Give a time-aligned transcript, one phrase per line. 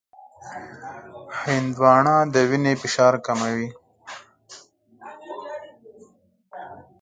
[1.41, 3.69] هندوانه د وینې فشار کموي.